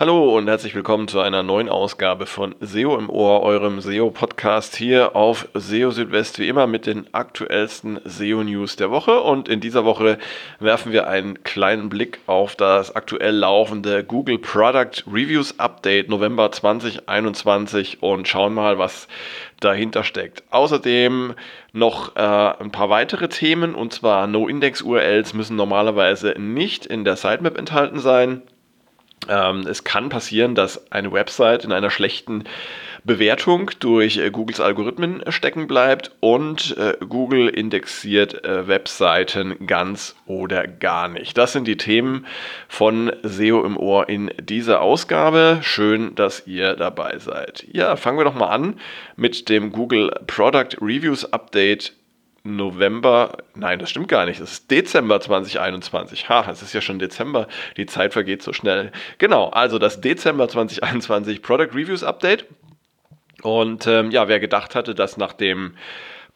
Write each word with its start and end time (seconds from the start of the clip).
Hallo 0.00 0.34
und 0.34 0.48
herzlich 0.48 0.74
willkommen 0.74 1.08
zu 1.08 1.20
einer 1.20 1.42
neuen 1.42 1.68
Ausgabe 1.68 2.24
von 2.24 2.54
SEO 2.60 2.96
im 2.96 3.10
Ohr, 3.10 3.42
eurem 3.42 3.82
SEO-Podcast 3.82 4.74
hier 4.74 5.14
auf 5.14 5.46
SEO 5.52 5.90
Südwest, 5.90 6.38
wie 6.38 6.48
immer 6.48 6.66
mit 6.66 6.86
den 6.86 7.12
aktuellsten 7.12 8.00
SEO-News 8.06 8.76
der 8.76 8.90
Woche. 8.90 9.20
Und 9.20 9.50
in 9.50 9.60
dieser 9.60 9.84
Woche 9.84 10.16
werfen 10.58 10.92
wir 10.92 11.06
einen 11.06 11.44
kleinen 11.44 11.90
Blick 11.90 12.20
auf 12.24 12.56
das 12.56 12.96
aktuell 12.96 13.34
laufende 13.34 14.02
Google 14.02 14.38
Product 14.38 15.04
Reviews 15.06 15.58
Update 15.58 16.08
November 16.08 16.50
2021 16.50 18.02
und 18.02 18.26
schauen 18.26 18.54
mal, 18.54 18.78
was 18.78 19.06
dahinter 19.60 20.02
steckt. 20.02 20.44
Außerdem 20.50 21.34
noch 21.74 22.16
äh, 22.16 22.20
ein 22.20 22.72
paar 22.72 22.88
weitere 22.88 23.28
Themen 23.28 23.74
und 23.74 23.92
zwar 23.92 24.26
No-Index-URLs 24.26 25.34
müssen 25.34 25.56
normalerweise 25.56 26.36
nicht 26.38 26.86
in 26.86 27.04
der 27.04 27.16
Sitemap 27.16 27.58
enthalten 27.58 27.98
sein. 27.98 28.40
Ähm, 29.30 29.66
es 29.68 29.84
kann 29.84 30.08
passieren, 30.08 30.54
dass 30.54 30.90
eine 30.90 31.12
Website 31.12 31.64
in 31.64 31.72
einer 31.72 31.90
schlechten 31.90 32.44
Bewertung 33.04 33.70
durch 33.78 34.18
äh, 34.18 34.30
Googles 34.30 34.60
Algorithmen 34.60 35.22
stecken 35.28 35.66
bleibt 35.66 36.10
und 36.20 36.76
äh, 36.76 36.96
Google 37.06 37.48
indexiert 37.48 38.44
äh, 38.44 38.66
Webseiten 38.66 39.66
ganz 39.66 40.16
oder 40.26 40.66
gar 40.66 41.08
nicht. 41.08 41.38
Das 41.38 41.52
sind 41.52 41.66
die 41.66 41.76
Themen 41.76 42.26
von 42.68 43.12
SEO 43.22 43.64
im 43.64 43.76
Ohr 43.76 44.08
in 44.08 44.30
dieser 44.42 44.80
Ausgabe. 44.80 45.60
Schön, 45.62 46.14
dass 46.16 46.46
ihr 46.46 46.74
dabei 46.74 47.18
seid. 47.18 47.64
Ja, 47.72 47.96
fangen 47.96 48.18
wir 48.18 48.24
doch 48.24 48.34
mal 48.34 48.48
an 48.48 48.80
mit 49.16 49.48
dem 49.48 49.72
Google 49.72 50.10
Product 50.26 50.76
Reviews 50.80 51.32
Update 51.32 51.94
November, 52.42 53.38
nein, 53.54 53.78
das 53.78 53.90
stimmt 53.90 54.08
gar 54.08 54.24
nicht, 54.24 54.40
es 54.40 54.52
ist 54.52 54.70
Dezember 54.70 55.20
2021. 55.20 56.28
Ha, 56.28 56.46
es 56.50 56.62
ist 56.62 56.72
ja 56.72 56.80
schon 56.80 56.98
Dezember, 56.98 57.48
die 57.76 57.86
Zeit 57.86 58.12
vergeht 58.12 58.42
so 58.42 58.52
schnell. 58.52 58.92
Genau, 59.18 59.48
also 59.48 59.78
das 59.78 60.00
Dezember 60.00 60.48
2021 60.48 61.42
Product 61.42 61.74
Reviews 61.74 62.02
Update. 62.02 62.46
Und 63.42 63.86
ähm, 63.86 64.10
ja, 64.10 64.28
wer 64.28 64.40
gedacht 64.40 64.74
hatte, 64.74 64.94
dass 64.94 65.16
nach 65.16 65.32
dem 65.32 65.74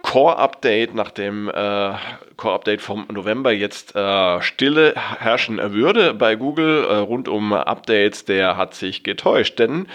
Core-Update, 0.03 0.95
nach 0.95 1.11
dem 1.11 1.49
äh, 1.49 1.95
Core-Update 2.37 2.83
vom 2.83 3.07
November 3.11 3.53
jetzt 3.53 3.97
äh, 3.97 4.43
Stille 4.43 4.93
herrschen 4.95 5.59
würde 5.73 6.13
bei 6.13 6.35
Google 6.37 6.85
äh, 6.85 6.97
rund 6.97 7.27
um 7.27 7.55
Updates, 7.55 8.27
der 8.27 8.59
hat 8.59 8.75
sich 8.75 9.03
getäuscht. 9.03 9.59
Denn 9.59 9.87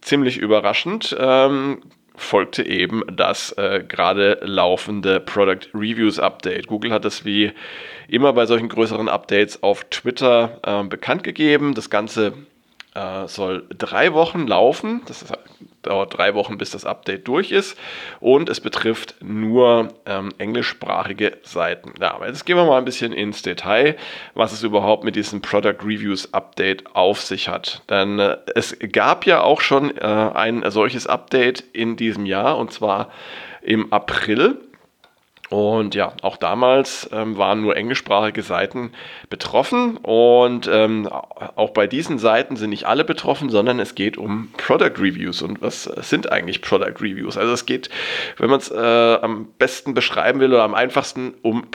ziemlich 0.00 0.38
überraschend 0.38 1.16
ähm, 1.18 1.82
folgte 2.16 2.64
eben 2.66 3.02
das 3.12 3.52
äh, 3.52 3.82
gerade 3.86 4.38
laufende 4.42 5.20
Product 5.20 5.68
Reviews 5.74 6.18
Update. 6.18 6.66
Google 6.66 6.92
hat 6.92 7.04
es 7.04 7.24
wie 7.24 7.52
immer 8.08 8.32
bei 8.32 8.46
solchen 8.46 8.68
größeren 8.68 9.08
Updates 9.08 9.62
auf 9.62 9.84
Twitter 9.84 10.60
äh, 10.62 10.84
bekannt 10.84 11.24
gegeben. 11.24 11.74
Das 11.74 11.90
Ganze 11.90 12.34
äh, 12.94 13.26
soll 13.28 13.66
drei 13.70 14.12
Wochen 14.14 14.46
laufen. 14.46 15.02
Das 15.06 15.22
ist 15.22 15.32
dauert 15.84 16.16
drei 16.16 16.34
Wochen, 16.34 16.58
bis 16.58 16.70
das 16.70 16.84
Update 16.84 17.28
durch 17.28 17.52
ist. 17.52 17.78
Und 18.20 18.48
es 18.48 18.60
betrifft 18.60 19.16
nur 19.22 19.88
ähm, 20.06 20.30
englischsprachige 20.38 21.38
Seiten. 21.42 21.94
Ja, 22.00 22.14
aber 22.14 22.26
jetzt 22.26 22.44
gehen 22.44 22.56
wir 22.56 22.64
mal 22.64 22.78
ein 22.78 22.84
bisschen 22.84 23.12
ins 23.12 23.42
Detail, 23.42 23.96
was 24.34 24.52
es 24.52 24.62
überhaupt 24.62 25.04
mit 25.04 25.16
diesem 25.16 25.40
Product 25.40 25.76
Reviews 25.82 26.32
Update 26.32 26.94
auf 26.94 27.20
sich 27.20 27.48
hat. 27.48 27.82
Denn 27.88 28.18
äh, 28.18 28.38
es 28.54 28.76
gab 28.92 29.26
ja 29.26 29.42
auch 29.42 29.60
schon 29.60 29.96
äh, 29.96 30.00
ein 30.00 30.64
solches 30.70 31.06
Update 31.06 31.60
in 31.72 31.96
diesem 31.96 32.26
Jahr 32.26 32.58
und 32.58 32.72
zwar 32.72 33.10
im 33.62 33.92
April. 33.92 34.58
Und 35.54 35.94
ja, 35.94 36.14
auch 36.22 36.36
damals 36.36 37.08
ähm, 37.12 37.38
waren 37.38 37.60
nur 37.60 37.76
englischsprachige 37.76 38.42
Seiten 38.42 38.90
betroffen. 39.30 39.98
Und 39.98 40.66
ähm, 40.66 41.08
auch 41.08 41.70
bei 41.70 41.86
diesen 41.86 42.18
Seiten 42.18 42.56
sind 42.56 42.70
nicht 42.70 42.86
alle 42.88 43.04
betroffen, 43.04 43.50
sondern 43.50 43.78
es 43.78 43.94
geht 43.94 44.18
um 44.18 44.48
Product 44.56 44.98
Reviews. 44.98 45.42
Und 45.42 45.62
was 45.62 45.84
sind 45.84 46.32
eigentlich 46.32 46.60
Product 46.60 46.96
Reviews? 47.00 47.38
Also 47.38 47.52
es 47.52 47.66
geht, 47.66 47.88
wenn 48.36 48.50
man 48.50 48.58
es 48.58 48.72
äh, 48.72 49.18
am 49.22 49.46
besten 49.56 49.94
beschreiben 49.94 50.40
will 50.40 50.52
oder 50.52 50.64
am 50.64 50.74
einfachsten, 50.74 51.34
um 51.42 51.70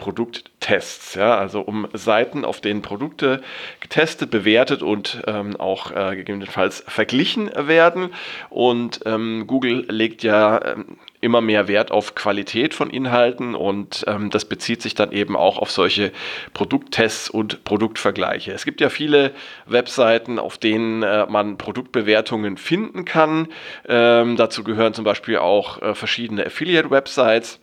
Produkttests. 0.70 1.16
Ja? 1.16 1.38
Also 1.38 1.62
um 1.62 1.88
Seiten, 1.94 2.46
auf 2.46 2.62
denen 2.62 2.82
Produkte 2.82 3.42
getestet, 3.80 4.32
bewertet 4.32 4.84
und 4.84 5.22
ähm, 5.28 5.56
auch 5.58 5.92
äh, 5.92 6.16
gegebenenfalls 6.16 6.84
verglichen 6.88 7.50
werden. 7.56 8.14
Und 8.50 9.02
ähm, 9.06 9.46
Google 9.48 9.86
legt 9.90 10.24
ja 10.24 10.64
ähm, 10.64 10.98
immer 11.22 11.42
mehr 11.42 11.68
Wert 11.68 11.92
auf 11.92 12.16
Qualität 12.16 12.74
von 12.74 12.90
Inhalten 12.90 13.54
und 13.54 14.06
ähm, 14.08 14.30
das 14.30 14.46
bezieht 14.46 14.82
sich 14.82 14.96
dann 14.96 15.12
eben 15.12 15.36
auch 15.36 15.58
auf 15.58 15.70
solche 15.70 16.14
Produkttests 16.54 17.30
und 17.30 17.66
Produktvergleiche. 17.66 18.54
Es 18.54 18.64
gibt 18.64 18.80
ja 18.80 18.90
viele 18.90 19.32
Webseiten, 19.66 20.40
auf 20.40 20.58
denen 20.58 21.04
äh, 21.04 21.26
man 21.28 21.58
Produktbewertungen 21.58 22.56
finden 22.56 23.04
kann. 23.04 23.48
Ähm, 23.88 24.38
dazu 24.38 24.64
gehören 24.64 24.94
zum 24.94 25.04
Beispiel 25.04 25.40
auch 25.40 25.82
äh, 25.82 25.94
verschiedene 25.94 26.46
Affiliate-Websites. 26.46 27.60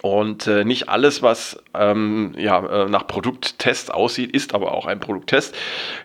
Und 0.00 0.46
äh, 0.46 0.64
nicht 0.64 0.88
alles, 0.88 1.22
was 1.22 1.60
ähm, 1.74 2.32
ja, 2.36 2.84
äh, 2.84 2.88
nach 2.88 3.06
Produkttest 3.08 3.92
aussieht, 3.92 4.30
ist 4.30 4.54
aber 4.54 4.72
auch 4.72 4.86
ein 4.86 5.00
Produkttest. 5.00 5.56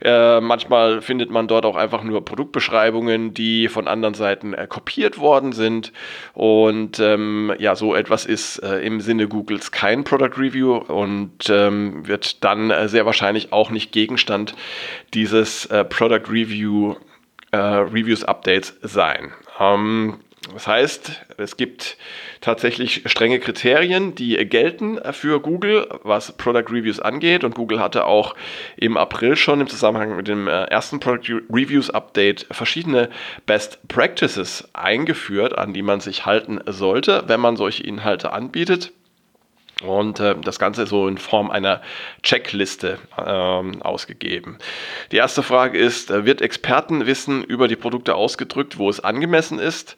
Äh, 0.01 0.41
manchmal 0.41 1.01
findet 1.01 1.29
man 1.29 1.47
dort 1.47 1.65
auch 1.65 1.75
einfach 1.75 2.03
nur 2.03 2.25
Produktbeschreibungen, 2.25 3.35
die 3.35 3.67
von 3.67 3.87
anderen 3.87 4.15
Seiten 4.15 4.55
äh, 4.55 4.65
kopiert 4.67 5.19
worden 5.19 5.51
sind. 5.51 5.93
Und 6.33 6.99
ähm, 6.99 7.53
ja, 7.59 7.75
so 7.75 7.93
etwas 7.93 8.25
ist 8.25 8.57
äh, 8.59 8.79
im 8.79 8.99
Sinne 8.99 9.27
Googles 9.27 9.71
kein 9.71 10.03
Product 10.03 10.37
Review 10.37 10.77
und 10.77 11.49
ähm, 11.49 12.07
wird 12.07 12.43
dann 12.43 12.71
äh, 12.71 12.89
sehr 12.89 13.05
wahrscheinlich 13.05 13.53
auch 13.53 13.69
nicht 13.69 13.91
Gegenstand 13.91 14.55
dieses 15.13 15.67
Product 15.89 16.29
Review 16.29 16.95
Reviews 17.53 18.23
Updates 18.23 18.75
sein. 18.81 19.31
Ähm, 19.59 20.17
das 20.51 20.67
heißt, 20.67 21.25
es 21.37 21.55
gibt 21.55 21.97
tatsächlich 22.41 23.03
strenge 23.05 23.39
Kriterien, 23.39 24.13
die 24.13 24.35
gelten 24.45 24.99
für 25.13 25.39
Google, 25.39 25.87
was 26.03 26.33
Product 26.33 26.65
Reviews 26.69 26.99
angeht. 26.99 27.45
Und 27.45 27.55
Google 27.55 27.79
hatte 27.79 28.05
auch 28.05 28.35
im 28.75 28.97
April 28.97 29.37
schon 29.37 29.61
im 29.61 29.67
Zusammenhang 29.67 30.17
mit 30.17 30.27
dem 30.27 30.47
äh, 30.47 30.65
ersten 30.65 30.99
Product 30.99 31.41
Reviews 31.49 31.89
Update 31.89 32.45
verschiedene 32.51 33.09
Best 33.45 33.87
Practices 33.87 34.67
eingeführt, 34.73 35.57
an 35.57 35.73
die 35.73 35.81
man 35.81 36.01
sich 36.01 36.25
halten 36.25 36.59
sollte, 36.65 37.23
wenn 37.27 37.39
man 37.39 37.55
solche 37.55 37.83
Inhalte 37.83 38.33
anbietet. 38.33 38.91
Und 39.83 40.19
äh, 40.19 40.35
das 40.41 40.59
Ganze 40.59 40.87
so 40.87 41.07
in 41.07 41.17
Form 41.17 41.51
einer 41.51 41.81
Checkliste 42.21 42.99
ähm, 43.17 43.81
ausgegeben. 43.81 44.57
Die 45.11 45.17
erste 45.17 45.43
Frage 45.43 45.77
ist, 45.77 46.09
äh, 46.11 46.25
wird 46.25 46.41
Expertenwissen 46.41 47.43
über 47.43 47.67
die 47.67 47.75
Produkte 47.75 48.15
ausgedrückt, 48.15 48.77
wo 48.77 48.89
es 48.89 48.99
angemessen 48.99 49.59
ist? 49.59 49.95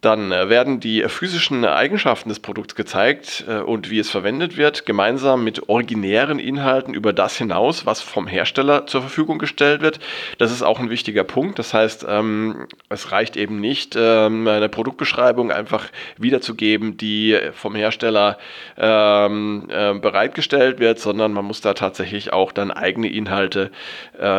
Dann 0.00 0.30
äh, 0.30 0.48
werden 0.50 0.78
die 0.78 1.02
physischen 1.08 1.64
Eigenschaften 1.64 2.28
des 2.28 2.40
Produkts 2.40 2.74
gezeigt 2.74 3.44
äh, 3.48 3.58
und 3.60 3.90
wie 3.90 3.98
es 3.98 4.10
verwendet 4.10 4.56
wird, 4.56 4.84
gemeinsam 4.84 5.42
mit 5.42 5.68
originären 5.68 6.38
Inhalten 6.38 6.92
über 6.92 7.12
das 7.14 7.38
hinaus, 7.38 7.86
was 7.86 8.02
vom 8.02 8.26
Hersteller 8.26 8.86
zur 8.86 9.00
Verfügung 9.00 9.38
gestellt 9.38 9.80
wird. 9.80 9.98
Das 10.38 10.52
ist 10.52 10.62
auch 10.62 10.80
ein 10.80 10.90
wichtiger 10.90 11.24
Punkt. 11.24 11.58
Das 11.58 11.72
heißt, 11.72 12.04
ähm, 12.08 12.66
es 12.90 13.10
reicht 13.10 13.36
eben 13.36 13.58
nicht, 13.58 13.96
ähm, 13.96 14.46
eine 14.46 14.68
Produktbeschreibung 14.68 15.50
einfach 15.50 15.86
wiederzugeben, 16.18 16.98
die 16.98 17.38
vom 17.54 17.74
Hersteller 17.74 18.38
ähm, 18.76 19.68
äh, 19.70 19.94
bereitgestellt 19.94 20.78
wird, 20.78 20.98
sondern 20.98 21.32
man 21.32 21.46
muss 21.46 21.62
da 21.62 21.72
tatsächlich 21.72 22.32
auch 22.32 22.52
dann 22.52 22.70
eigene 22.70 23.08
Inhalte 23.08 23.70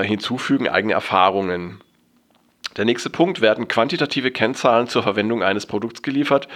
hinzufügen, 0.04 0.68
eigene 0.68 0.94
Erfahrungen. 0.94 1.80
Der 2.78 2.86
nächste 2.86 3.10
Punkt, 3.10 3.42
werden 3.42 3.68
quantitative 3.68 4.32
Kennzahlen 4.32 4.88
zur 4.88 5.04
Verwendung 5.04 5.42
eines 5.42 5.66
Produkts 5.66 6.04
geliefert 6.04 6.48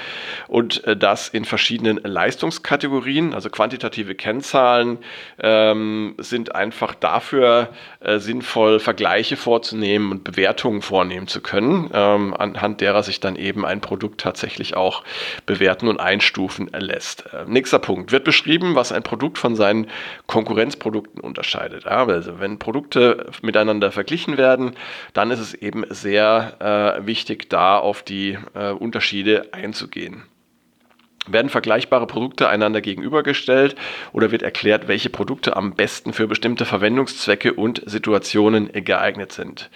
und 0.47 0.83
äh, 0.85 0.95
das 0.95 1.29
in 1.29 1.45
verschiedenen 1.45 1.97
Leistungskategorien. 1.97 3.33
Also 3.33 3.49
quantitative 3.49 4.13
Kennzahlen 4.13 4.99
ähm, 5.39 6.15
sind 6.19 6.53
einfach 6.55 6.93
dafür 6.93 7.69
äh, 7.99 8.19
sinnvoll, 8.19 8.79
Vergleiche 8.79 9.35
vorzunehmen 9.35 10.11
und 10.11 10.23
Bewertungen 10.23 10.81
vornehmen 10.81 11.27
zu 11.27 11.41
können, 11.41 11.89
ähm, 11.93 12.35
anhand 12.37 12.81
derer 12.81 13.01
sich 13.01 13.19
dann 13.19 13.35
eben 13.35 13.65
ein 13.65 13.81
Produkt 13.81 14.21
tatsächlich 14.21 14.75
auch 14.75 15.03
bewerten 15.47 15.87
und 15.87 15.99
einstufen 15.99 16.69
lässt. 16.77 17.25
Äh, 17.33 17.45
nächster 17.47 17.79
Punkt, 17.79 18.11
wird 18.11 18.23
beschrieben, 18.23 18.75
was 18.75 18.91
ein 18.91 19.03
Produkt 19.03 19.39
von 19.39 19.55
seinen 19.55 19.87
Konkurrenzprodukten 20.27 21.19
unterscheidet. 21.19 21.87
Also 21.87 22.39
wenn 22.39 22.59
Produkte 22.59 23.25
miteinander 23.41 23.91
verglichen 23.91 24.37
werden, 24.37 24.73
dann 25.13 25.31
ist 25.31 25.39
es 25.39 25.53
eben 25.55 25.83
sehr 25.89 26.10
äh, 26.11 27.05
wichtig, 27.05 27.49
da 27.49 27.77
auf 27.77 28.03
die 28.03 28.37
äh, 28.53 28.71
Unterschiede 28.71 29.53
einzugehen. 29.53 30.23
Werden 31.27 31.49
vergleichbare 31.49 32.07
Produkte 32.07 32.49
einander 32.49 32.81
gegenübergestellt 32.81 33.75
oder 34.11 34.31
wird 34.31 34.41
erklärt, 34.41 34.87
welche 34.87 35.09
Produkte 35.09 35.55
am 35.55 35.75
besten 35.75 36.13
für 36.13 36.27
bestimmte 36.27 36.65
Verwendungszwecke 36.65 37.53
und 37.53 37.83
Situationen 37.85 38.71
geeignet 38.73 39.31
sind. 39.31 39.69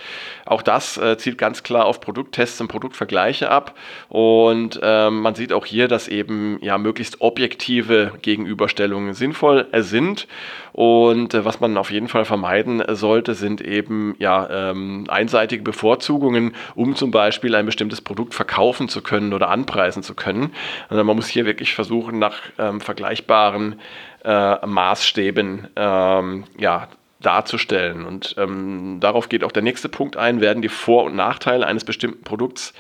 Auch 0.46 0.64
das 0.64 0.98
äh, 0.98 1.18
zielt 1.18 1.38
ganz 1.38 1.62
klar 1.62 1.86
auf 1.86 2.02
Produkttests 2.02 2.60
und 2.62 2.68
Produktvergleiche 2.68 3.52
ab 3.52 3.76
und 4.10 4.80
äh, 4.82 5.12
man 5.12 5.36
sieht 5.36 5.54
auch 5.54 5.66
hier, 5.66 5.88
dass 5.88 6.08
eben 6.08 6.58
ja 6.62 6.80
möglichst 6.80 7.22
objektive 7.22 8.14
Gegenüberstellungen 8.22 9.14
sinnvoll 9.14 9.68
sind 9.78 10.28
und 10.76 11.34
äh, 11.34 11.46
was 11.46 11.62
man 11.62 11.78
auf 11.78 11.90
jeden 11.90 12.10
Fall 12.10 12.26
vermeiden 12.26 12.84
sollte, 12.96 13.34
sind 13.34 13.62
eben 13.62 14.16
ja 14.20 14.72
ähm, 14.72 15.06
einseitige 15.08 15.64
Bevorzugungen, 15.64 16.54
um 16.76 16.98
zum 16.98 17.12
Beispiel 17.12 17.56
ein 17.56 17.66
bestimmtes 17.66 18.02
Produkt 18.02 18.34
verkaufen 18.34 18.90
zu 18.90 19.02
können 19.02 19.32
oder 19.32 19.50
anpreisen 19.50 20.04
zu 20.04 20.16
können. 20.16 20.52
Also 20.90 21.02
man 21.06 21.16
muss 21.16 21.30
hier 21.36 21.46
wirklich 21.46 21.76
versuchen, 21.76 22.18
nach 22.18 22.42
ähm, 22.58 22.82
vergleichbaren 22.82 23.80
äh, 24.24 24.66
Maßstäben 24.66 25.68
ähm, 25.76 26.44
ja, 26.58 26.88
darzustellen. 27.22 28.06
Und 28.06 28.36
ähm, 28.38 28.98
darauf 29.00 29.30
geht 29.30 29.44
auch 29.44 29.52
der 29.52 29.64
nächste 29.64 29.90
Punkt 29.90 30.18
ein, 30.18 30.42
werden 30.42 30.62
die 30.62 30.70
Vor- 30.70 31.04
und 31.04 31.16
Nachteile 31.16 31.68
eines 31.68 31.84
bestimmten 31.84 32.24
Produkts 32.24 32.74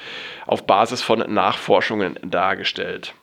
auf 0.47 0.65
Basis 0.65 1.01
von 1.01 1.19
Nachforschungen 1.19 2.17
dargestellt. 2.23 3.13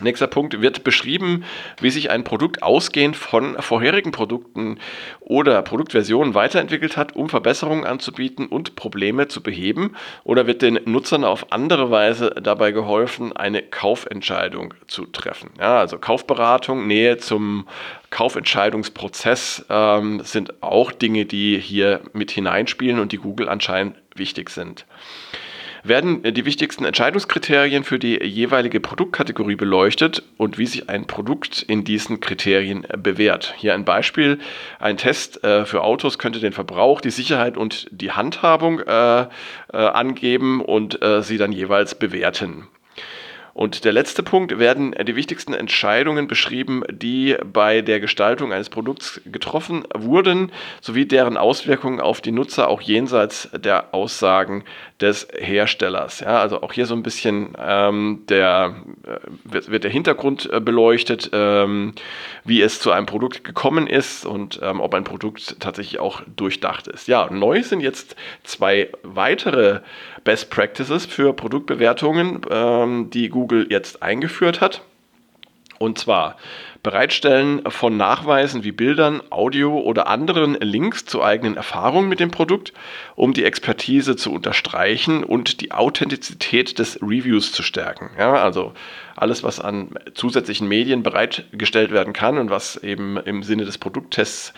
Nächster 0.00 0.28
Punkt. 0.28 0.60
Wird 0.60 0.84
beschrieben, 0.84 1.44
wie 1.80 1.90
sich 1.90 2.10
ein 2.10 2.22
Produkt 2.22 2.62
ausgehend 2.62 3.16
von 3.16 3.60
vorherigen 3.60 4.12
Produkten 4.12 4.78
oder 5.18 5.60
Produktversionen 5.62 6.34
weiterentwickelt 6.34 6.96
hat, 6.96 7.16
um 7.16 7.28
Verbesserungen 7.28 7.84
anzubieten 7.84 8.46
und 8.46 8.76
Probleme 8.76 9.26
zu 9.26 9.42
beheben? 9.42 9.96
Oder 10.22 10.46
wird 10.46 10.62
den 10.62 10.78
Nutzern 10.84 11.24
auf 11.24 11.52
andere 11.52 11.90
Weise 11.90 12.30
dabei 12.40 12.70
geholfen, 12.70 13.36
eine 13.36 13.60
Kaufentscheidung 13.60 14.74
zu 14.86 15.04
treffen. 15.06 15.50
Ja, 15.58 15.80
also 15.80 15.98
Kaufberatung, 15.98 16.86
Nähe 16.86 17.18
zum 17.18 17.66
Kaufentscheidungsprozess 18.10 19.66
ähm, 19.68 20.20
sind 20.22 20.62
auch 20.62 20.92
Dinge, 20.92 21.26
die 21.26 21.58
hier 21.58 22.02
mit 22.12 22.30
hineinspielen 22.30 23.00
und 23.00 23.10
die 23.10 23.18
Google 23.18 23.48
anscheinend 23.48 23.96
wichtig 24.14 24.50
sind 24.50 24.86
werden 25.82 26.22
die 26.22 26.44
wichtigsten 26.44 26.84
Entscheidungskriterien 26.84 27.84
für 27.84 27.98
die 27.98 28.22
jeweilige 28.22 28.80
Produktkategorie 28.80 29.56
beleuchtet 29.56 30.22
und 30.36 30.58
wie 30.58 30.66
sich 30.66 30.88
ein 30.88 31.06
Produkt 31.06 31.62
in 31.62 31.84
diesen 31.84 32.20
Kriterien 32.20 32.86
bewährt. 32.98 33.54
Hier 33.56 33.74
ein 33.74 33.84
Beispiel. 33.84 34.38
Ein 34.78 34.96
Test 34.96 35.44
äh, 35.44 35.64
für 35.64 35.82
Autos 35.82 36.18
könnte 36.18 36.40
den 36.40 36.52
Verbrauch, 36.52 37.00
die 37.00 37.10
Sicherheit 37.10 37.56
und 37.56 37.88
die 37.90 38.12
Handhabung 38.12 38.80
äh, 38.80 39.20
äh, 39.20 39.26
angeben 39.72 40.60
und 40.60 41.02
äh, 41.02 41.22
sie 41.22 41.38
dann 41.38 41.52
jeweils 41.52 41.94
bewerten. 41.94 42.66
Und 43.58 43.84
der 43.84 43.92
letzte 43.92 44.22
Punkt 44.22 44.60
werden 44.60 44.94
die 45.02 45.16
wichtigsten 45.16 45.52
Entscheidungen 45.52 46.28
beschrieben, 46.28 46.84
die 46.92 47.36
bei 47.52 47.82
der 47.82 47.98
Gestaltung 47.98 48.52
eines 48.52 48.68
Produkts 48.68 49.20
getroffen 49.26 49.82
wurden, 49.92 50.52
sowie 50.80 51.06
deren 51.06 51.36
Auswirkungen 51.36 52.00
auf 52.00 52.20
die 52.20 52.30
Nutzer 52.30 52.68
auch 52.68 52.80
jenseits 52.80 53.50
der 53.52 53.92
Aussagen 53.92 54.62
des 55.00 55.26
Herstellers. 55.36 56.20
Ja, 56.20 56.38
also 56.38 56.62
auch 56.62 56.72
hier 56.72 56.86
so 56.86 56.94
ein 56.94 57.02
bisschen 57.02 57.56
ähm, 57.58 58.22
der, 58.28 58.76
äh, 59.04 59.16
wird, 59.42 59.68
wird, 59.68 59.82
der 59.82 59.90
Hintergrund 59.90 60.48
äh, 60.52 60.60
beleuchtet, 60.60 61.30
ähm, 61.32 61.94
wie 62.44 62.62
es 62.62 62.78
zu 62.78 62.92
einem 62.92 63.06
Produkt 63.06 63.42
gekommen 63.42 63.88
ist 63.88 64.24
und 64.24 64.60
ähm, 64.62 64.80
ob 64.80 64.94
ein 64.94 65.02
Produkt 65.02 65.56
tatsächlich 65.58 65.98
auch 65.98 66.22
durchdacht 66.36 66.86
ist. 66.86 67.08
Ja, 67.08 67.28
neu 67.28 67.64
sind 67.64 67.80
jetzt 67.80 68.14
zwei 68.44 68.90
weitere 69.02 69.80
Best 70.22 70.50
Practices 70.50 71.06
für 71.06 71.32
Produktbewertungen, 71.32 72.42
ähm, 72.50 73.10
die 73.10 73.28
Google 73.28 73.47
jetzt 73.68 74.02
eingeführt 74.02 74.60
hat. 74.60 74.82
Und 75.78 75.98
zwar 75.98 76.36
Bereitstellen 76.82 77.62
von 77.68 77.96
Nachweisen 77.96 78.64
wie 78.64 78.72
Bildern, 78.72 79.20
Audio 79.30 79.78
oder 79.80 80.06
anderen 80.06 80.54
Links 80.54 81.04
zu 81.04 81.22
eigenen 81.22 81.56
Erfahrungen 81.56 82.08
mit 82.08 82.20
dem 82.20 82.30
Produkt, 82.30 82.72
um 83.14 83.32
die 83.32 83.44
Expertise 83.44 84.16
zu 84.16 84.32
unterstreichen 84.32 85.24
und 85.24 85.60
die 85.60 85.72
Authentizität 85.72 86.78
des 86.78 87.00
Reviews 87.02 87.52
zu 87.52 87.62
stärken. 87.62 88.10
Ja, 88.18 88.34
also 88.34 88.74
alles, 89.16 89.42
was 89.42 89.60
an 89.60 89.90
zusätzlichen 90.14 90.68
Medien 90.68 91.02
bereitgestellt 91.02 91.90
werden 91.90 92.12
kann 92.12 92.38
und 92.38 92.50
was 92.50 92.76
eben 92.76 93.16
im 93.16 93.42
Sinne 93.42 93.64
des 93.64 93.78
Produkttests 93.78 94.52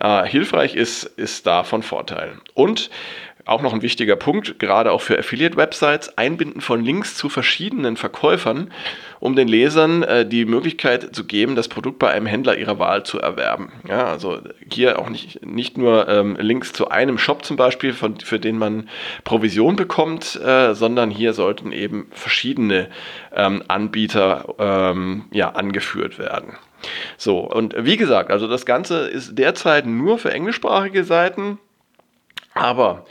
äh, 0.00 0.24
hilfreich 0.26 0.74
ist, 0.76 1.04
ist 1.04 1.46
da 1.46 1.64
von 1.64 1.82
Vorteil. 1.82 2.38
Und 2.54 2.90
auch 3.46 3.60
noch 3.60 3.74
ein 3.74 3.82
wichtiger 3.82 4.16
Punkt, 4.16 4.58
gerade 4.58 4.90
auch 4.90 5.02
für 5.02 5.18
Affiliate-Websites, 5.18 6.16
Einbinden 6.16 6.60
von 6.60 6.82
Links 6.82 7.14
zu 7.14 7.28
verschiedenen 7.28 7.96
Verkäufern, 7.96 8.70
um 9.20 9.36
den 9.36 9.48
Lesern 9.48 10.02
äh, 10.02 10.26
die 10.26 10.44
Möglichkeit 10.46 11.14
zu 11.14 11.24
geben, 11.24 11.54
das 11.54 11.68
Produkt 11.68 11.98
bei 11.98 12.10
einem 12.10 12.26
Händler 12.26 12.56
ihrer 12.56 12.78
Wahl 12.78 13.04
zu 13.04 13.20
erwerben. 13.20 13.72
Ja, 13.86 14.06
also 14.06 14.38
hier 14.70 14.98
auch 14.98 15.10
nicht, 15.10 15.44
nicht 15.44 15.76
nur 15.76 16.08
ähm, 16.08 16.36
Links 16.40 16.72
zu 16.72 16.88
einem 16.88 17.18
Shop 17.18 17.44
zum 17.44 17.56
Beispiel, 17.56 17.92
von, 17.92 18.18
für 18.20 18.38
den 18.38 18.58
man 18.58 18.88
Provision 19.24 19.76
bekommt, 19.76 20.40
äh, 20.40 20.74
sondern 20.74 21.10
hier 21.10 21.34
sollten 21.34 21.72
eben 21.72 22.06
verschiedene 22.10 22.88
ähm, 23.34 23.62
Anbieter 23.68 24.54
ähm, 24.58 25.26
ja, 25.32 25.50
angeführt 25.50 26.18
werden. 26.18 26.54
So, 27.16 27.38
und 27.40 27.74
wie 27.78 27.96
gesagt, 27.96 28.30
also 28.30 28.46
das 28.46 28.66
Ganze 28.66 29.08
ist 29.08 29.38
derzeit 29.38 29.86
nur 29.86 30.18
für 30.18 30.32
englischsprachige 30.32 31.04
Seiten, 31.04 31.58
aber 32.54 33.04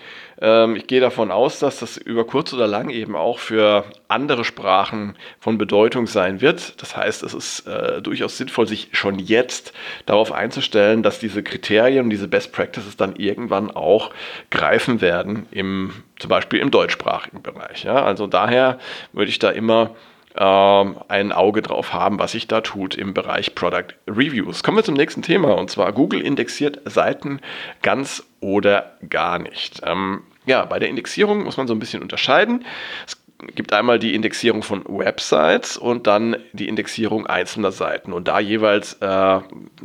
ich 0.76 0.88
gehe 0.88 1.00
davon 1.00 1.32
aus, 1.32 1.60
dass 1.60 1.80
das 1.80 1.96
über 1.96 2.26
kurz 2.28 2.52
oder 2.54 2.68
lang 2.68 2.90
eben 2.90 3.16
auch 3.16 3.40
für 3.40 3.86
andere 4.10 4.44
Sprachen 4.44 5.16
von 5.40 5.58
Bedeutung 5.58 6.06
sein 6.06 6.42
wird. 6.42 6.82
Das 6.82 6.98
heißt, 6.98 7.24
es 7.24 7.34
ist 7.34 7.66
äh, 7.66 8.02
durchaus 8.02 8.38
sinnvoll, 8.38 8.68
sich 8.68 8.90
schon 8.92 9.20
jetzt 9.20 9.72
darauf 10.06 10.34
einzustellen, 10.34 11.02
dass 11.02 11.20
diese 11.20 11.44
Kriterien 11.44 12.10
diese 12.10 12.28
Best 12.28 12.52
Practices 12.52 12.98
dann 12.98 13.16
irgendwann 13.16 13.72
auch 13.72 14.12
greifen 14.50 15.00
werden, 15.00 15.48
im, 15.52 15.94
zum 16.20 16.30
Beispiel 16.30 16.60
im 16.60 16.72
deutschsprachigen 16.72 17.42
Bereich. 17.42 17.86
Ja? 17.86 18.04
Also 18.04 18.28
daher 18.28 18.80
würde 19.14 19.30
ich 19.30 19.40
da 19.40 19.50
immer 19.50 19.96
ähm, 20.36 20.98
ein 21.08 21.32
Auge 21.32 21.62
drauf 21.62 21.94
haben, 21.94 22.20
was 22.20 22.34
sich 22.34 22.50
da 22.50 22.60
tut 22.60 22.96
im 22.96 23.14
Bereich 23.14 23.56
Product 23.56 23.94
Reviews. 24.08 24.62
Kommen 24.62 24.78
wir 24.78 24.84
zum 24.84 24.96
nächsten 24.96 25.22
Thema 25.22 25.54
und 25.54 25.70
zwar 25.70 25.94
Google 25.94 26.22
indexiert 26.22 26.82
Seiten 26.84 27.40
ganz 27.82 28.26
oder 28.42 28.98
gar 29.08 29.40
nicht. 29.40 29.82
Ähm, 29.86 30.24
ja, 30.46 30.66
bei 30.66 30.80
der 30.80 30.90
Indexierung 30.90 31.44
muss 31.44 31.58
man 31.58 31.68
so 31.68 31.74
ein 31.74 31.80
bisschen 31.80 32.02
unterscheiden. 32.02 32.66
Es 33.08 33.18
gibt 33.56 33.74
einmal 33.74 34.00
die 34.00 34.16
Indexierung 34.16 34.64
von 34.64 34.84
Websites 34.88 35.78
und 35.78 36.08
dann 36.08 36.38
die 36.54 36.68
Indexierung 36.68 37.28
einzelner 37.28 37.72
Seiten 37.72 38.14
und 38.14 38.28
da 38.28 38.40
jeweils 38.40 38.94
äh, 39.02 39.40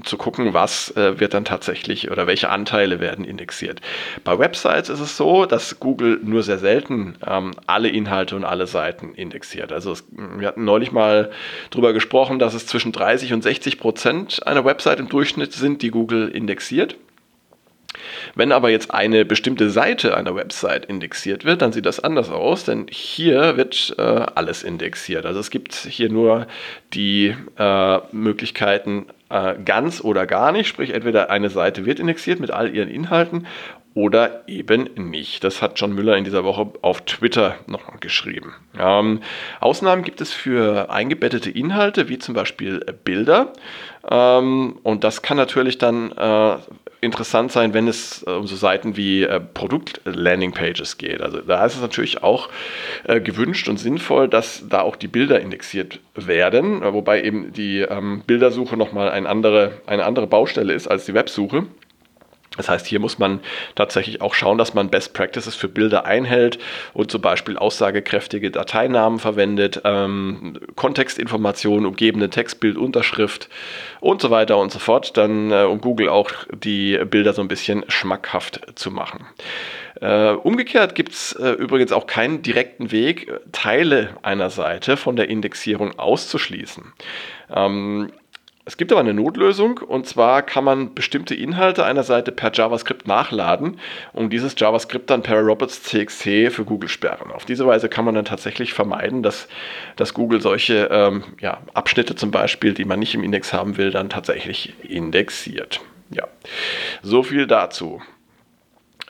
zu 0.05 0.17
gucken, 0.17 0.55
was 0.55 0.97
äh, 0.97 1.19
wird 1.19 1.35
dann 1.35 1.45
tatsächlich 1.45 2.11
oder 2.11 2.27
welche 2.27 2.51
Anteile 2.51 3.01
werden 3.01 3.25
indexiert. 3.25 3.81
Bei 4.25 4.39
Websites 4.39 4.89
ist 4.89 5.01
es 5.01 5.17
so, 5.17 5.47
dass 5.47 5.81
Google 5.81 6.21
nur 6.23 6.43
sehr 6.43 6.59
selten 6.59 7.17
ähm, 7.27 7.53
alle 7.67 7.89
Inhalte 7.89 8.37
und 8.37 8.45
alle 8.45 8.67
Seiten 8.67 9.15
indexiert. 9.15 9.73
Also 9.73 9.93
es, 9.93 10.05
wir 10.13 10.47
hatten 10.47 10.65
neulich 10.65 10.93
mal 10.93 11.31
darüber 11.71 11.93
gesprochen, 11.93 12.39
dass 12.39 12.55
es 12.55 12.67
zwischen 12.67 12.93
30 12.93 13.33
und 13.33 13.43
60 13.43 13.81
Prozent 13.81 14.47
einer 14.47 14.65
Website 14.65 15.01
im 15.01 15.09
Durchschnitt 15.09 15.53
sind, 15.53 15.83
die 15.83 15.91
Google 15.91 16.29
indexiert. 16.29 16.97
Wenn 18.35 18.53
aber 18.53 18.71
jetzt 18.71 18.93
eine 18.93 19.25
bestimmte 19.25 19.71
Seite 19.71 20.17
einer 20.17 20.35
Website 20.35 20.87
indexiert 20.87 21.45
wird, 21.45 21.63
dann 21.63 21.73
sieht 21.73 21.87
das 21.87 22.01
anders 22.01 22.31
aus, 22.31 22.65
denn 22.65 22.87
hier 22.91 23.57
wird 23.57 23.95
äh, 23.99 24.03
alles 24.03 24.63
indexiert. 24.63 25.27
Also 25.27 25.41
es 25.41 25.51
gibt 25.51 25.75
hier 25.75 26.11
nur 26.11 26.47
die 26.95 27.35
äh, 27.59 27.99
Möglichkeiten 28.13 29.07
äh, 29.31 29.55
ganz 29.65 30.03
oder 30.03 30.27
gar 30.27 30.53
nicht, 30.53 30.69
sprich 30.69 30.91
entweder 30.91 31.31
eine 31.31 31.51
Seite 31.51 31.87
wird 31.87 32.01
indexiert 32.01 32.41
mit 32.41 32.51
all 32.51 32.75
ihren 32.75 32.89
Inhalten 32.89 33.47
oder 33.99 34.45
eben 34.47 34.91
nicht. 35.11 35.43
Das 35.43 35.61
hat 35.61 35.81
John 35.81 35.93
Müller 35.93 36.17
in 36.17 36.23
dieser 36.23 36.45
Woche 36.45 36.71
auf 36.83 37.01
Twitter 37.01 37.57
noch 37.67 37.99
geschrieben. 37.99 38.55
Ähm, 38.79 39.23
Ausnahmen 39.59 40.05
gibt 40.05 40.21
es 40.21 40.33
für 40.33 40.89
eingebettete 40.89 41.51
Inhalte, 41.51 42.09
wie 42.09 42.21
zum 42.21 42.33
Beispiel 42.33 42.79
Bilder. 43.03 43.53
Ähm, 44.09 44.79
und 44.85 45.03
das 45.03 45.23
kann 45.23 45.37
natürlich 45.37 45.79
dann 45.79 46.13
äh, 46.13 46.59
interessant 47.01 47.51
sein, 47.51 47.75
wenn 47.75 47.89
es 47.89 48.23
äh, 48.25 48.31
um 48.31 48.47
so 48.47 48.55
Seiten 48.55 48.97
wie 48.97 49.25
äh, 49.25 49.41
Produkt-Landing-Pages 49.41 50.99
geht. 50.99 51.21
Also 51.21 51.41
da 51.41 51.67
ist 51.67 51.75
es 51.75 51.81
natürlich 51.81 52.23
auch 52.23 52.51
äh, 53.03 53.21
gewünscht 53.21 53.69
und 53.69 53.79
sinnvoll, 53.79 54.29
dass 54.29 54.63
da 54.69 54.83
auch 54.83 54.95
die 54.95 55.09
Bilder 55.09 55.41
indexiert 55.41 55.99
werden, 56.15 56.85
äh, 56.85 56.93
wobei 56.93 57.25
eben 57.25 57.53
die 57.53 57.81
ähm, 57.81 58.23
Bildersuche 58.25 58.77
nochmal 58.77 59.11
eine 59.11 59.29
andere, 59.29 59.81
eine 59.87 60.05
andere 60.05 60.29
Baustelle 60.29 60.73
ist 60.73 60.87
als 60.87 61.05
die 61.05 61.15
Websuche. 61.15 61.67
Das 62.59 62.69
heißt, 62.69 62.87
hier 62.87 63.01
muss 63.01 63.19
man 63.19 63.41
tatsächlich 63.75 64.21
auch 64.21 64.35
schauen, 64.35 64.59
dass 64.59 64.75
man 64.75 64.91
Best 64.91 65.15
Practices 65.15 65.55
für 65.55 65.69
Bilder 65.69 66.05
einhält 66.05 66.59
und 66.93 67.11
zum 67.11 67.23
Beispiel 67.23 67.57
aussagekräftige 67.57 68.51
Dateinamen 68.51 69.19
verwendet, 69.19 69.81
ähm, 69.85 70.59
Kontextinformationen, 70.77 71.87
umgebende 71.87 72.29
Textbild, 72.29 72.77
Unterschrift 72.77 73.49
und 74.01 74.21
so 74.21 74.31
weiter 74.31 74.59
und 74.59 74.71
so 74.71 74.79
fort, 74.79 75.17
dann 75.17 75.51
äh, 75.51 75.63
um 75.63 75.81
Google 75.81 76.11
auch 76.11 76.31
die 76.53 76.99
Bilder 77.07 77.33
so 77.33 77.41
ein 77.41 77.49
bisschen 77.49 77.85
schmackhaft 77.89 78.61
zu 78.75 78.91
machen. 78.91 79.25
Äh, 80.01 80.31
umgekehrt 80.31 80.95
gibt 80.95 81.13
es 81.13 81.33
äh, 81.33 81.51
übrigens 81.51 81.93
auch 81.93 82.07
keinen 82.07 82.43
direkten 82.43 82.93
Weg, 82.93 83.33
Teile 83.53 84.11
einer 84.23 84.51
Seite 84.51 84.97
von 84.97 85.17
der 85.17 85.29
Indexierung 85.29 85.99
auszuschließen. 85.99 86.93
Ähm, 87.55 88.13
es 88.69 88.77
gibt 88.77 88.93
aber 88.93 89.01
eine 89.01 89.15
Notlösung 89.15 89.79
und 89.79 90.07
zwar 90.07 90.43
kann 90.43 90.63
man 90.63 90.93
bestimmte 90.93 91.35
Inhalte 91.35 91.87
einer 91.87 92.03
Seite 92.03 92.33
per 92.33 92.53
JavaScript 92.53 93.09
nachladen 93.09 93.81
und 94.13 94.31
dieses 94.31 94.57
JavaScript 94.59 95.09
dann 95.09 95.23
per 95.23 95.41
robots.txt 95.41 96.23
für 96.51 96.65
Google 96.67 96.91
sperren. 96.91 97.33
Auf 97.33 97.47
diese 97.47 97.67
Weise 97.67 97.89
kann 97.89 98.05
man 98.05 98.15
dann 98.15 98.27
tatsächlich 98.27 98.75
vermeiden, 98.75 99.23
dass, 99.23 99.49
dass 99.97 100.13
Google 100.13 100.43
solche 100.43 100.91
ähm, 100.93 101.25
ja, 101.41 101.63
Abschnitte 101.73 102.15
zum 102.15 102.31
Beispiel, 102.31 102.75
die 102.75 102.85
man 102.85 102.99
nicht 102.99 103.15
im 103.15 103.25
Index 103.25 103.55
haben 103.55 103.79
will, 103.79 103.91
dann 103.91 104.11
tatsächlich 104.11 104.75
indexiert. 104.83 105.81
Ja, 106.11 106.29
so 107.01 107.23
viel 107.23 107.47
dazu. 107.47 108.03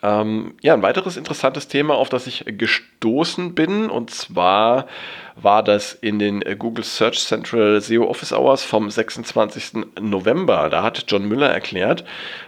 Ähm, 0.02 0.55
ja, 0.62 0.75
ein 0.75 0.83
weiteres 0.83 1.17
interessantes 1.17 1.69
Thema, 1.69 1.95
auf 1.95 2.09
das 2.09 2.26
ich 2.26 2.45
gestoßen 2.47 3.55
bin, 3.55 3.90
und 3.90 4.11
zwar 4.11 4.87
war 5.35 5.62
das 5.62 5.93
in 5.93 6.19
den 6.19 6.40
Google 6.59 6.85
Search 6.85 7.19
Central 7.19 7.81
SEO 7.81 8.05
Office 8.09 8.33
Hours 8.33 8.64
vom 8.64 8.90
26. 8.90 9.85
November. 10.00 10.69
Da 10.71 10.83
hat 10.83 11.05
John 11.09 11.26
Müller 11.26 11.49
erklärt, 11.49 12.05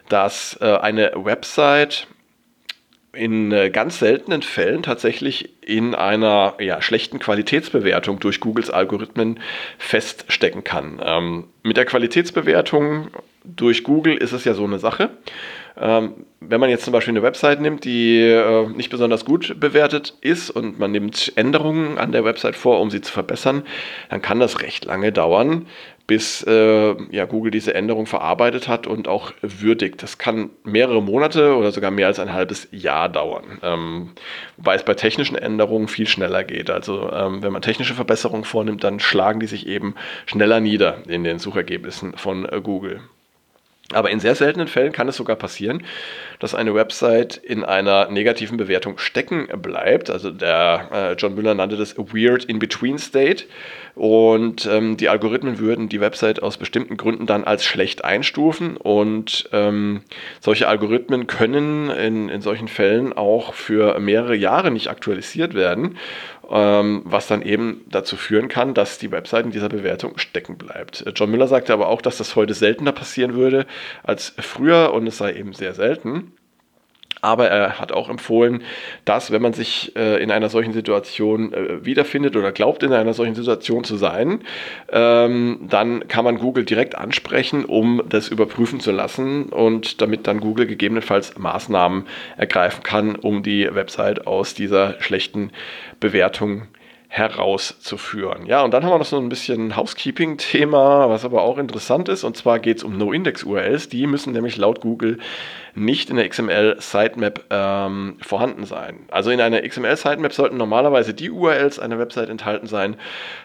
dass 0.09 0.59
äh, 0.61 0.77
eine 0.77 1.13
Website 1.15 2.07
in 3.13 3.51
äh, 3.51 3.71
ganz 3.71 3.99
seltenen 3.99 4.43
Fällen 4.43 4.83
tatsächlich 4.83 5.51
in 5.63 5.95
einer 5.95 6.55
ja, 6.61 6.81
schlechten 6.81 7.19
Qualitätsbewertung 7.19 8.21
durch 8.21 8.41
Googles 8.41 8.71
Algorithmen 8.71 9.41
feststecken 9.79 10.63
kann. 10.63 11.01
Ähm, 11.05 11.49
mit 11.63 11.77
der 11.77 11.87
Qualitätsbewertung 11.87 13.09
durch 13.45 13.83
Google 13.83 14.17
ist 14.17 14.33
es 14.33 14.45
ja 14.45 14.55
so 14.55 14.65
eine 14.65 14.79
Sache. 14.79 15.11
Ähm, 15.81 16.27
wenn 16.41 16.61
man 16.61 16.71
jetzt 16.71 16.85
zum 16.85 16.93
Beispiel 16.93 17.13
eine 17.13 17.23
Website 17.23 17.61
nimmt, 17.61 17.85
die 17.85 18.21
äh, 18.21 18.69
nicht 18.69 18.91
besonders 18.91 19.25
gut 19.25 19.59
bewertet 19.59 20.15
ist 20.21 20.51
und 20.51 20.79
man 20.79 20.93
nimmt 20.93 21.33
Änderungen 21.37 21.99
an 21.99 22.13
der 22.13 22.25
Website 22.25 22.57
vor, 22.57 22.81
um 22.81 22.91
sie 22.91 23.01
zu 23.01 23.13
verbessern, 23.13 23.63
dann 24.11 24.21
kann 24.21 24.41
das 24.41 24.61
recht 24.61 24.85
lange 24.85 25.13
dauern, 25.13 25.67
bis 26.07 26.43
äh, 26.43 26.97
ja, 27.11 27.25
Google 27.25 27.51
diese 27.51 27.73
Änderung 27.73 28.07
verarbeitet 28.07 28.69
hat 28.69 28.87
und 28.87 29.07
auch 29.07 29.33
würdigt. 29.43 30.03
Das 30.03 30.19
kann 30.19 30.51
mehrere 30.65 31.01
Monate 31.01 31.55
oder 31.55 31.73
sogar 31.73 31.91
mehr 31.91 32.09
als 32.09 32.19
ein 32.19 32.33
halbes 32.33 32.69
Jahr 32.73 33.09
dauern. 33.09 33.59
Ähm, 33.63 34.11
wobei 34.57 34.75
es 34.75 34.83
bei 34.83 34.95
technischen 34.95 35.37
Änderungen 35.37 35.89
viel 35.89 36.09
schneller 36.09 36.43
geht. 36.43 36.69
Also 36.69 37.11
ähm, 37.13 37.43
wenn 37.43 37.53
man 37.53 37.63
technische 37.63 37.95
Verbesserungen 37.95 38.45
vornimmt, 38.45 38.83
dann 38.83 38.99
schlagen 38.99 39.41
die 39.41 39.47
sich 39.47 39.67
eben 39.67 39.95
schneller 40.27 40.61
nieder 40.61 40.99
in 41.07 41.23
den 41.23 41.39
Suchergebnissen 41.39 42.15
von 42.17 42.45
äh, 42.45 42.61
Google. 42.61 43.01
Aber 43.93 44.11
in 44.11 44.21
sehr 44.21 44.35
seltenen 44.35 44.69
Fällen 44.69 44.93
kann 44.93 45.09
es 45.09 45.17
sogar 45.17 45.37
passieren, 45.37 45.85
dass 46.41 46.55
eine 46.55 46.75
Website 46.75 47.37
in 47.37 47.65
einer 47.65 48.11
negativen 48.11 48.57
Bewertung 48.57 48.99
stecken 48.99 49.47
bleibt. 49.63 50.11
Also 50.11 50.31
der 50.31 50.89
äh, 50.93 51.13
John 51.13 51.35
Müller 51.37 51.55
nannte 51.55 51.77
das 51.77 51.97
a 51.97 52.03
weird 52.03 52.45
in-between 52.45 52.99
state. 52.99 53.45
Und 53.95 54.67
ähm, 54.67 54.97
die 54.97 55.09
Algorithmen 55.09 55.59
würden 55.59 55.89
die 55.89 56.01
Website 56.01 56.43
aus 56.43 56.57
bestimmten 56.57 56.97
Gründen 56.97 57.27
dann 57.27 57.45
als 57.45 57.65
schlecht 57.65 58.05
einstufen. 58.05 58.77
Und 58.77 59.49
ähm, 59.53 60.03
solche 60.41 60.67
Algorithmen 60.67 61.27
können 61.27 61.91
in, 61.91 62.29
in 62.29 62.41
solchen 62.41 62.69
Fällen 62.69 63.13
auch 63.13 63.53
für 63.53 64.01
mehrere 64.01 64.35
Jahre 64.35 64.71
nicht 64.71 64.89
aktualisiert 64.89 65.55
werden 65.55 65.97
ähm, 66.51 67.03
was 67.05 67.29
dann 67.29 67.43
eben 67.43 67.83
dazu 67.89 68.17
führen 68.17 68.49
kann, 68.49 68.75
dass 68.75 68.99
die 68.99 69.13
Website 69.13 69.47
in 69.47 69.53
dieser 69.53 69.69
Bewertung 69.69 70.19
stecken 70.19 70.59
bleibt. 70.59 71.07
Äh, 71.07 71.13
John 71.15 71.31
Müller 71.31 71.47
sagte 71.47 71.73
aber 71.73 71.89
auch, 71.89 72.03
dass 72.03 72.19
das 72.19 72.35
heute 72.35 72.55
seltener 72.55 72.93
passieren 72.93 73.35
würde 73.35 73.67
als 74.03 74.35
früher 74.39 74.93
und 74.93 75.07
es 75.07 75.19
sei 75.19 75.35
eben 75.35 75.53
sehr 75.53 75.75
selten. 75.75 76.30
Aber 77.21 77.49
er 77.49 77.79
hat 77.79 77.93
auch 77.93 78.09
empfohlen, 78.09 78.63
dass 79.05 79.31
wenn 79.31 79.43
man 79.43 79.53
sich 79.53 79.95
äh, 79.97 80.23
in 80.23 80.31
einer 80.31 80.49
solchen 80.49 80.73
Situation 80.73 81.53
äh, 81.53 81.85
wiederfindet 81.85 82.37
oder 82.37 82.53
glaubt, 82.53 82.83
in 82.83 82.93
einer 82.93 83.15
solchen 83.15 83.35
Situation 83.35 83.85
zu 83.85 83.97
sein, 83.97 84.41
ähm, 84.91 85.59
dann 85.69 86.09
kann 86.09 86.25
man 86.25 86.39
Google 86.39 86.65
direkt 86.65 86.97
ansprechen, 86.97 87.65
um 87.65 88.03
das 88.09 88.29
überprüfen 88.29 88.81
zu 88.81 88.91
lassen 88.91 89.45
und 89.45 90.01
damit 90.01 90.27
dann 90.27 90.41
Google 90.41 90.67
gegebenenfalls 90.67 91.37
Maßnahmen 91.39 92.07
ergreifen 92.37 92.83
kann, 92.83 93.17
um 93.17 93.43
die 93.43 93.69
Website 93.75 94.27
aus 94.27 94.55
dieser 94.55 95.01
schlechten 95.01 95.51
Bewertung 96.01 96.69
herauszuführen. 97.13 98.47
Ja, 98.47 98.63
und 98.63 98.73
dann 98.73 98.85
haben 98.85 98.93
wir 98.93 98.99
noch 98.99 99.05
so 99.05 99.19
ein 99.19 99.29
bisschen 99.29 99.77
Housekeeping-Thema, 99.77 101.11
was 101.11 101.25
aber 101.25 101.43
auch 101.43 101.59
interessant 101.59 102.09
ist. 102.09 102.23
Und 102.23 102.37
zwar 102.37 102.61
geht 102.61 102.79
es 102.79 102.85
um 102.85 102.97
No-Index-URLs. 102.97 103.89
Die 103.89 104.07
müssen 104.07 104.33
nämlich 104.33 104.57
laut 104.57 104.81
Google 104.81 105.19
nicht 105.75 106.09
in 106.09 106.17
der 106.17 106.29
XML-Sitemap 106.29 107.47
ähm, 107.51 108.17
vorhanden 108.23 108.65
sein. 108.65 109.01
Also 109.11 109.31
in 109.31 109.41
einer 109.41 109.61
XML-Sitemap 109.61 110.33
sollten 110.33 110.57
normalerweise 110.57 111.13
die 111.13 111.33
URLs 111.33 111.81
einer 111.81 111.99
Website 111.99 112.29
enthalten 112.29 112.69
sein, 112.69 112.95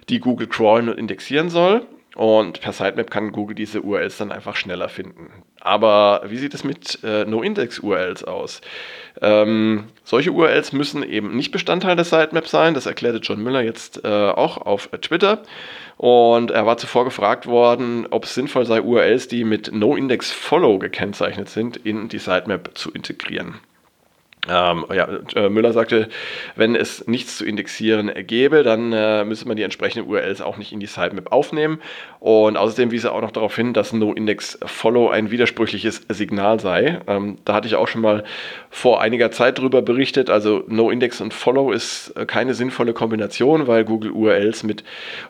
die 0.10 0.20
Google 0.20 0.46
crawlen 0.46 0.88
und 0.88 1.00
indexieren 1.00 1.50
soll. 1.50 1.88
Und 2.16 2.62
per 2.62 2.72
Sitemap 2.72 3.12
kann 3.12 3.34
Google 3.34 3.56
diese 3.56 3.82
URLs 3.82 4.18
dann 4.18 4.32
einfach 4.32 4.56
schneller 4.56 4.88
finden. 4.88 5.44
Aber 5.60 6.24
wie 6.26 6.38
sieht 6.38 6.54
es 6.54 6.64
mit 6.64 7.00
äh, 7.04 7.26
No-Index-URLs 7.26 8.24
aus? 8.24 8.62
Ähm, 9.22 9.86
solche 10.06 10.32
URLs 10.32 10.72
müssen 10.72 11.04
eben 11.04 11.36
nicht 11.36 11.52
Bestandteil 11.52 11.98
der 11.98 12.06
Sitemap 12.06 12.48
sein. 12.48 12.74
Das 12.74 12.86
erklärte 12.86 13.20
John 13.20 13.44
Müller 13.44 13.62
jetzt 13.62 14.06
äh, 14.06 14.08
auch 14.08 14.58
auf 14.58 14.88
Twitter. 15.02 15.44
Und 15.98 16.52
er 16.52 16.66
war 16.66 16.78
zuvor 16.78 17.04
gefragt 17.04 17.48
worden, 17.48 18.08
ob 18.10 18.24
es 18.24 18.34
sinnvoll 18.34 18.66
sei, 18.66 18.82
URLs, 18.82 19.28
die 19.28 19.44
mit 19.44 19.72
No-Index-Follow 19.74 20.80
gekennzeichnet 20.80 21.50
sind, 21.50 21.76
in 21.78 22.08
die 22.08 22.20
Sitemap 22.20 22.72
zu 22.76 22.92
integrieren. 22.92 23.56
Ähm, 24.50 24.86
ja, 24.94 25.08
äh, 25.36 25.50
Müller 25.50 25.74
sagte, 25.74 26.10
wenn 26.56 26.76
es 26.76 27.08
nichts 27.08 27.38
zu 27.38 27.46
indexieren 27.46 28.12
gäbe, 28.28 28.64
dann 28.64 28.94
äh, 28.94 29.26
müsste 29.26 29.48
man 29.48 29.58
die 29.58 29.64
entsprechenden 29.64 30.10
URLs 30.10 30.42
auch 30.42 30.58
nicht 30.58 30.72
in 30.72 30.80
die 30.80 30.86
Sitemap 30.86 31.32
aufnehmen. 31.32 31.82
Und 32.20 32.58
außerdem 32.58 32.92
wies 32.92 33.04
er 33.04 33.14
auch 33.14 33.22
noch 33.22 33.32
darauf 33.32 33.56
hin, 33.56 33.74
dass 33.74 33.94
No-Index-Follow 33.94 35.10
ein 35.10 35.32
widersprüchliches 35.32 36.06
Signal 36.10 36.60
sei. 36.60 37.00
Ähm, 37.08 37.38
da 37.46 37.54
hatte 37.54 37.68
ich 37.68 37.76
auch 37.76 37.88
schon 37.88 38.02
mal 38.02 38.24
vor 38.70 39.02
einiger 39.02 39.32
Zeit 39.32 39.58
darüber 39.58 39.82
berichtet. 39.82 40.30
Also 40.30 40.64
No-Index 40.68 41.22
und 41.22 41.34
Follow 41.34 41.72
ist 41.72 42.14
äh, 42.16 42.26
keine 42.26 42.54
sinnvolle 42.54 42.94
Kombination, 42.94 43.68
weil 43.68 43.84
Google 43.84 44.12
URLs 44.12 44.64
mit 44.64 44.84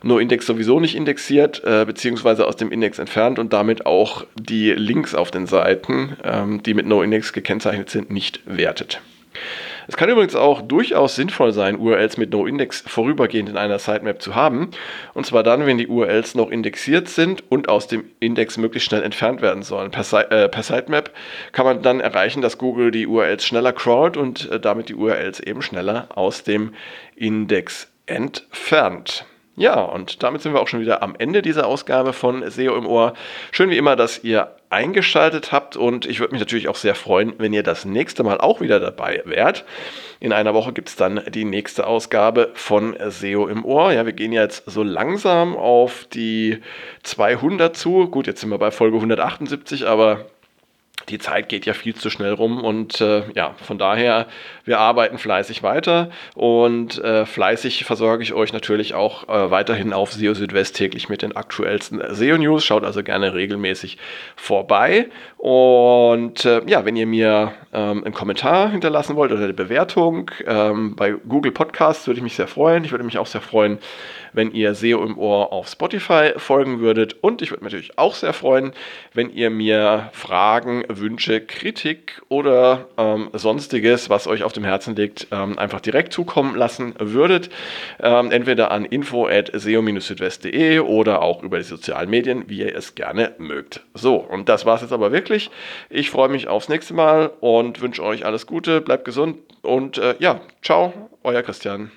No-Index 0.03 0.45
sowieso 0.45 0.79
nicht 0.79 0.95
indexiert, 0.95 1.63
äh, 1.65 1.85
beziehungsweise 1.85 2.47
aus 2.47 2.55
dem 2.55 2.71
Index 2.71 2.99
entfernt 2.99 3.39
und 3.39 3.53
damit 3.53 3.85
auch 3.85 4.25
die 4.35 4.71
Links 4.71 5.15
auf 5.15 5.31
den 5.31 5.47
Seiten, 5.47 6.17
ähm, 6.23 6.63
die 6.63 6.73
mit 6.73 6.85
No-Index 6.85 7.33
gekennzeichnet 7.33 7.89
sind, 7.89 8.09
nicht 8.09 8.41
wertet. 8.45 9.01
Es 9.87 9.97
kann 9.97 10.09
übrigens 10.09 10.35
auch 10.35 10.61
durchaus 10.61 11.15
sinnvoll 11.15 11.51
sein, 11.51 11.77
URLs 11.77 12.17
mit 12.17 12.31
No-Index 12.31 12.83
vorübergehend 12.87 13.49
in 13.49 13.57
einer 13.57 13.79
Sitemap 13.79 14.21
zu 14.21 14.35
haben. 14.35 14.71
Und 15.13 15.25
zwar 15.25 15.43
dann, 15.43 15.65
wenn 15.65 15.77
die 15.77 15.87
URLs 15.87 16.35
noch 16.35 16.49
indexiert 16.49 17.07
sind 17.07 17.43
und 17.51 17.69
aus 17.69 17.87
dem 17.87 18.05
Index 18.19 18.57
möglichst 18.57 18.89
schnell 18.89 19.03
entfernt 19.03 19.41
werden 19.41 19.63
sollen. 19.63 19.91
Per, 19.91 20.31
äh, 20.31 20.49
per 20.49 20.63
Sitemap 20.63 21.11
kann 21.51 21.65
man 21.65 21.81
dann 21.81 21.99
erreichen, 21.99 22.41
dass 22.41 22.57
Google 22.57 22.91
die 22.91 23.07
URLs 23.07 23.45
schneller 23.45 23.73
crawlt 23.73 24.17
und 24.17 24.49
äh, 24.49 24.59
damit 24.59 24.89
die 24.89 24.95
URLs 24.95 25.39
eben 25.39 25.61
schneller 25.61 26.07
aus 26.15 26.43
dem 26.43 26.73
Index 27.15 27.91
entfernt. 28.07 29.25
Ja, 29.57 29.79
und 29.81 30.21
damit 30.21 30.41
sind 30.41 30.53
wir 30.53 30.59
auch 30.59 30.67
schon 30.67 30.81
wieder 30.81 31.01
am 31.01 31.15
Ende 31.17 31.41
dieser 31.41 31.65
Ausgabe 31.65 32.11
von 32.11 32.49
SEO 32.49 32.75
im 32.75 32.85
Ohr. 32.85 33.13
Schön 33.51 33.69
wie 33.69 33.77
immer, 33.77 33.95
dass 33.95 34.21
ihr 34.21 34.49
eingeschaltet 34.75 35.53
habt 35.53 35.77
und 35.77 36.05
ich 36.05 36.19
würde 36.19 36.33
mich 36.33 36.41
natürlich 36.41 36.67
auch 36.67 36.75
sehr 36.75 36.95
freuen, 36.95 37.33
wenn 37.37 37.53
ihr 37.53 37.63
das 37.63 37.85
nächste 37.85 38.23
Mal 38.23 38.39
auch 38.39 38.59
wieder 38.59 38.81
dabei 38.81 39.21
wärt. 39.23 39.63
In 40.19 40.33
einer 40.33 40.53
Woche 40.53 40.73
gibt 40.73 40.89
es 40.89 40.97
dann 40.97 41.21
die 41.29 41.45
nächste 41.45 41.87
Ausgabe 41.87 42.51
von 42.55 42.93
SEO 43.07 43.47
im 43.47 43.63
Ohr. 43.63 43.93
Ja, 43.93 44.05
wir 44.05 44.11
gehen 44.11 44.33
jetzt 44.33 44.63
so 44.65 44.83
langsam 44.83 45.55
auf 45.55 46.05
die 46.13 46.59
200 47.03 47.75
zu. 47.75 48.09
Gut, 48.09 48.27
jetzt 48.27 48.41
sind 48.41 48.49
wir 48.49 48.57
bei 48.57 48.71
Folge 48.71 48.97
178, 48.97 49.87
aber 49.87 50.25
die 51.09 51.19
Zeit 51.19 51.49
geht 51.49 51.65
ja 51.65 51.73
viel 51.73 51.95
zu 51.95 52.09
schnell 52.09 52.33
rum 52.33 52.63
und 52.63 53.01
äh, 53.01 53.23
ja, 53.33 53.55
von 53.63 53.77
daher, 53.77 54.27
wir 54.63 54.79
arbeiten 54.79 55.17
fleißig 55.17 55.63
weiter 55.63 56.09
und 56.33 57.03
äh, 57.03 57.25
fleißig 57.25 57.85
versorge 57.85 58.23
ich 58.23 58.33
euch 58.33 58.53
natürlich 58.53 58.93
auch 58.93 59.27
äh, 59.29 59.51
weiterhin 59.51 59.93
auf 59.93 60.13
SEO 60.13 60.33
Südwest 60.33 60.75
täglich 60.75 61.09
mit 61.09 61.21
den 61.21 61.35
aktuellsten 61.35 62.01
SEO-News. 62.09 62.63
Schaut 62.65 62.83
also 62.83 63.03
gerne 63.03 63.33
regelmäßig 63.33 63.97
vorbei 64.35 65.09
und 65.37 66.43
äh, 66.45 66.61
ja, 66.65 66.85
wenn 66.85 66.95
ihr 66.95 67.05
mir 67.05 67.53
ähm, 67.71 68.03
einen 68.03 68.13
Kommentar 68.13 68.71
hinterlassen 68.71 69.15
wollt 69.15 69.31
oder 69.31 69.43
eine 69.43 69.53
Bewertung 69.53 70.31
ähm, 70.47 70.95
bei 70.95 71.11
Google 71.11 71.51
Podcasts, 71.51 72.07
würde 72.07 72.17
ich 72.17 72.23
mich 72.23 72.35
sehr 72.35 72.47
freuen. 72.47 72.83
Ich 72.83 72.91
würde 72.91 73.03
mich 73.03 73.17
auch 73.17 73.27
sehr 73.27 73.41
freuen, 73.41 73.77
wenn 74.33 74.51
ihr 74.51 74.73
SEO 74.73 75.03
im 75.03 75.17
Ohr 75.17 75.53
auf 75.53 75.67
Spotify 75.67 76.33
folgen 76.37 76.79
würdet. 76.79 77.17
Und 77.21 77.41
ich 77.41 77.51
würde 77.51 77.63
mich 77.63 77.73
natürlich 77.73 77.97
auch 77.97 78.15
sehr 78.15 78.33
freuen, 78.33 78.73
wenn 79.13 79.29
ihr 79.29 79.49
mir 79.49 80.09
Fragen, 80.13 80.83
Wünsche, 80.97 81.41
Kritik 81.41 82.21
oder 82.29 82.87
ähm, 82.97 83.29
sonstiges, 83.33 84.09
was 84.09 84.27
euch 84.27 84.43
auf 84.43 84.53
dem 84.53 84.63
Herzen 84.63 84.95
liegt, 84.95 85.27
ähm, 85.31 85.57
einfach 85.57 85.81
direkt 85.81 86.13
zukommen 86.13 86.55
lassen 86.55 86.95
würdet. 86.99 87.49
Ähm, 87.99 88.31
entweder 88.31 88.71
an 88.71 88.85
info 88.85 89.27
at 89.27 89.51
seo-südwest.de 89.53 90.79
oder 90.79 91.21
auch 91.21 91.43
über 91.43 91.57
die 91.57 91.63
sozialen 91.63 92.09
Medien, 92.09 92.45
wie 92.47 92.59
ihr 92.59 92.75
es 92.75 92.95
gerne 92.95 93.33
mögt. 93.37 93.81
So, 93.93 94.15
und 94.15 94.49
das 94.49 94.65
war 94.65 94.75
es 94.75 94.81
jetzt 94.81 94.93
aber 94.93 95.11
wirklich. 95.11 95.49
Ich 95.89 96.09
freue 96.09 96.29
mich 96.29 96.47
aufs 96.47 96.69
nächste 96.69 96.93
Mal 96.93 97.31
und 97.39 97.81
wünsche 97.81 98.03
euch 98.03 98.25
alles 98.25 98.47
Gute, 98.47 98.81
bleibt 98.81 99.05
gesund 99.05 99.37
und 99.61 99.97
äh, 99.97 100.15
ja, 100.19 100.41
ciao, 100.61 100.93
euer 101.23 101.41
Christian. 101.41 101.91